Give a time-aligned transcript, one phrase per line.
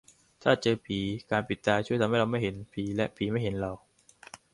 [0.43, 0.99] ถ้าเจอผี
[1.31, 3.71] การปิดตาช่วยให้เราไม่เห็นผี และผีไม่เห็นเรา